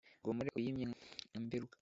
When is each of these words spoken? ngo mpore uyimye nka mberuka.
ngo 0.19 0.29
mpore 0.35 0.49
uyimye 0.59 0.85
nka 0.89 1.37
mberuka. 1.45 1.75